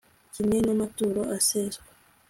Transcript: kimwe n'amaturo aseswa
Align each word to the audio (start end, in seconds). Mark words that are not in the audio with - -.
kimwe 0.33 0.57
n'amaturo 0.61 1.21
aseswa 1.37 1.85